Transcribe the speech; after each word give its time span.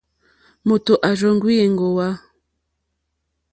Mòtò 0.67 0.93
à 1.07 1.09
rzóŋwí 1.19 1.53
èŋɡòwá. 1.65 2.07